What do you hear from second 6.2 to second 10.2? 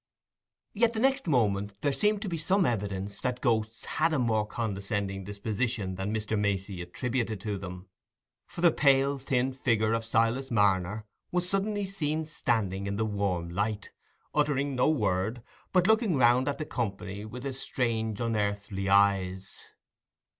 Macey attributed to them; for the pale thin figure of